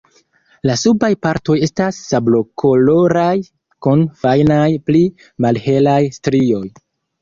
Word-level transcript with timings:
La 0.69 0.77
subaj 0.83 1.09
partoj 1.25 1.57
estas 1.67 1.99
sablokoloraj 2.07 3.29
kun 3.89 4.05
fajnaj 4.25 4.67
pli 4.91 5.07
malhelaj 5.49 6.05
strioj. 6.23 6.69